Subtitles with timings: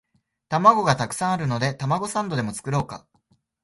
[0.49, 3.05] 玉子がたくさんあるのでたまごサンドでも作ろうか